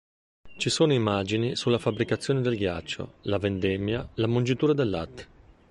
[0.57, 5.27] Ci sono immagini sulla fabbricazione del ghiaccio, la vendemmia, la mungitura del latte.